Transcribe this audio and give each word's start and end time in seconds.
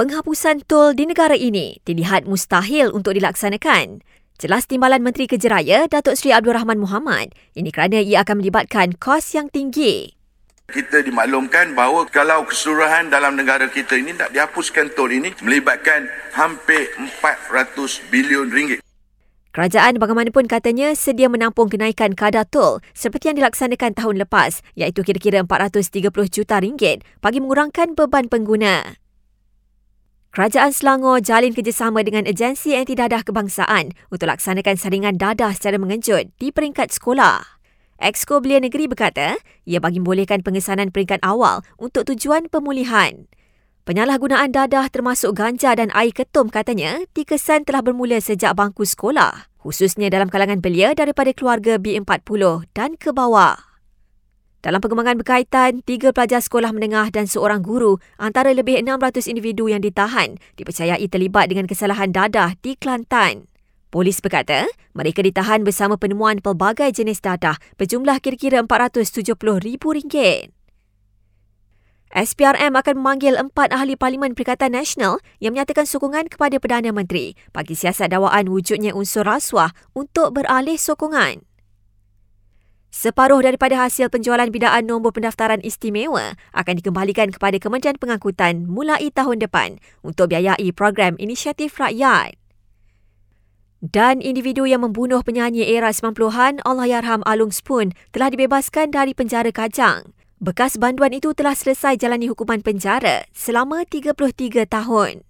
Penghapusan 0.00 0.64
tol 0.64 0.96
di 0.96 1.04
negara 1.04 1.36
ini 1.36 1.76
dilihat 1.84 2.24
mustahil 2.24 2.88
untuk 2.88 3.20
dilaksanakan. 3.20 4.00
Jelas 4.40 4.64
Timbalan 4.64 5.04
Menteri 5.04 5.28
Kejeraya 5.28 5.84
Datuk 5.92 6.16
Seri 6.16 6.32
Abdul 6.32 6.56
Rahman 6.56 6.80
Muhammad, 6.80 7.36
ini 7.52 7.68
kerana 7.68 8.00
ia 8.00 8.24
akan 8.24 8.40
melibatkan 8.40 8.96
kos 8.96 9.36
yang 9.36 9.52
tinggi. 9.52 10.16
Kita 10.72 11.04
dimaklumkan 11.04 11.76
bahawa 11.76 12.08
kalau 12.08 12.48
keseluruhan 12.48 13.12
dalam 13.12 13.36
negara 13.36 13.68
kita 13.68 14.00
ini 14.00 14.16
nak 14.16 14.32
dihapuskan 14.32 14.88
tol 14.96 15.12
ini 15.12 15.36
melibatkan 15.44 16.08
hampir 16.32 16.96
400 17.20 18.00
bilion 18.08 18.48
ringgit. 18.48 18.80
Kerajaan 19.52 20.00
bagaimanapun 20.00 20.48
katanya 20.48 20.96
sedia 20.96 21.28
menampung 21.28 21.68
kenaikan 21.68 22.16
kadar 22.16 22.48
tol 22.48 22.80
seperti 22.96 23.28
yang 23.28 23.44
dilaksanakan 23.44 23.92
tahun 23.92 24.16
lepas 24.24 24.64
iaitu 24.80 25.04
kira-kira 25.04 25.44
430 25.44 26.08
juta 26.32 26.56
ringgit 26.56 27.04
bagi 27.20 27.44
mengurangkan 27.44 27.92
beban 27.92 28.32
pengguna. 28.32 28.96
Kerajaan 30.30 30.70
Selangor 30.70 31.18
jalin 31.26 31.50
kerjasama 31.50 32.06
dengan 32.06 32.22
agensi 32.22 32.70
anti 32.78 32.94
dadah 32.94 33.26
kebangsaan 33.26 33.90
untuk 34.14 34.30
laksanakan 34.30 34.78
saringan 34.78 35.18
dadah 35.18 35.50
secara 35.50 35.74
mengejut 35.74 36.30
di 36.38 36.54
peringkat 36.54 36.94
sekolah. 36.94 37.58
Exco 37.98 38.38
Belia 38.38 38.62
Negeri 38.62 38.86
berkata, 38.86 39.34
ia 39.66 39.82
bagi 39.82 39.98
membolehkan 39.98 40.46
pengesanan 40.46 40.94
peringkat 40.94 41.18
awal 41.26 41.66
untuk 41.82 42.06
tujuan 42.06 42.46
pemulihan. 42.46 43.26
Penyalahgunaan 43.82 44.54
dadah 44.54 44.86
termasuk 44.86 45.34
ganja 45.34 45.74
dan 45.74 45.90
air 45.98 46.14
ketum 46.14 46.46
katanya 46.46 47.02
dikesan 47.10 47.66
telah 47.66 47.82
bermula 47.82 48.22
sejak 48.22 48.54
bangku 48.54 48.86
sekolah, 48.86 49.50
khususnya 49.58 50.14
dalam 50.14 50.30
kalangan 50.30 50.62
belia 50.62 50.94
daripada 50.94 51.34
keluarga 51.34 51.74
B40 51.74 52.70
dan 52.70 52.94
ke 52.94 53.10
bawah. 53.10 53.69
Dalam 54.60 54.84
perkembangan 54.84 55.16
berkaitan, 55.16 55.80
tiga 55.88 56.12
pelajar 56.12 56.44
sekolah 56.44 56.76
menengah 56.76 57.08
dan 57.08 57.24
seorang 57.24 57.64
guru 57.64 57.96
antara 58.20 58.52
lebih 58.52 58.76
600 58.84 59.24
individu 59.32 59.72
yang 59.72 59.80
ditahan 59.80 60.36
dipercayai 60.60 61.00
terlibat 61.08 61.48
dengan 61.48 61.64
kesalahan 61.64 62.12
dadah 62.12 62.52
di 62.60 62.76
Kelantan. 62.76 63.48
Polis 63.88 64.20
berkata, 64.20 64.68
mereka 64.92 65.24
ditahan 65.24 65.64
bersama 65.64 65.96
penemuan 65.96 66.44
pelbagai 66.44 66.92
jenis 66.92 67.24
dadah 67.24 67.56
berjumlah 67.80 68.20
kira-kira 68.20 68.60
RM470,000. 68.68 70.52
SPRM 72.10 72.74
akan 72.74 72.94
memanggil 73.00 73.38
empat 73.40 73.70
ahli 73.72 73.96
Parlimen 73.96 74.36
Perikatan 74.36 74.76
Nasional 74.76 75.22
yang 75.40 75.56
menyatakan 75.56 75.88
sokongan 75.88 76.28
kepada 76.28 76.60
Perdana 76.60 76.92
Menteri 76.92 77.32
bagi 77.54 77.78
siasat 77.78 78.12
dakwaan 78.12 78.50
wujudnya 78.50 78.92
unsur 78.92 79.24
rasuah 79.24 79.72
untuk 79.96 80.36
beralih 80.36 80.76
sokongan. 80.76 81.49
Separuh 83.00 83.40
daripada 83.40 83.80
hasil 83.80 84.12
penjualan 84.12 84.44
bidaan 84.52 84.84
nombor 84.84 85.16
pendaftaran 85.16 85.64
istimewa 85.64 86.36
akan 86.52 86.84
dikembalikan 86.84 87.32
kepada 87.32 87.56
Kementerian 87.56 87.96
Pengangkutan 87.96 88.68
mulai 88.68 89.08
tahun 89.08 89.40
depan 89.40 89.80
untuk 90.04 90.36
biayai 90.36 90.68
program 90.76 91.16
inisiatif 91.16 91.80
rakyat. 91.80 92.36
Dan 93.80 94.20
individu 94.20 94.68
yang 94.68 94.84
membunuh 94.84 95.24
penyanyi 95.24 95.64
era 95.64 95.88
90-an 95.88 96.60
Allahyarham 96.60 97.24
Alung 97.24 97.48
Spoon 97.48 97.96
telah 98.12 98.28
dibebaskan 98.28 98.92
dari 98.92 99.16
penjara 99.16 99.48
Kajang. 99.48 100.12
Bekas 100.36 100.76
banduan 100.76 101.16
itu 101.16 101.32
telah 101.32 101.56
selesai 101.56 101.96
jalani 101.96 102.28
hukuman 102.28 102.60
penjara 102.60 103.24
selama 103.32 103.88
33 103.88 104.68
tahun. 104.68 105.24